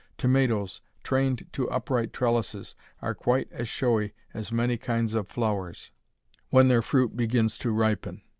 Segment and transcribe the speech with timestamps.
[0.17, 5.91] Tomatoes, trained to upright trellises, are quite as showy as many kinds of flowers,
[6.49, 8.23] when their fruit begins to ripen.